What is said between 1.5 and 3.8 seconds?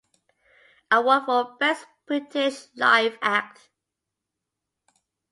Best British Live Act.